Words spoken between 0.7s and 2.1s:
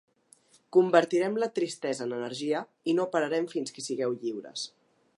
Convertirem la tristesa